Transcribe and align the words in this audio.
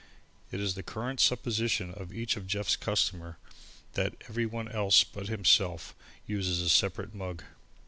It 0.51 0.59
is 0.59 0.73
the 0.73 0.81
current 0.81 1.19
supposition 1.19 1.93
of 1.93 2.11
each 2.11 2.35
of 2.35 2.47
Jeff's 2.47 2.75
customers 2.75 3.35
that 3.93 4.15
everyone 4.27 4.67
else 4.67 5.03
but 5.03 5.27
himself 5.27 5.93
uses 6.25 6.59
a 6.59 6.69
separate 6.69 7.13
mug. 7.13 7.43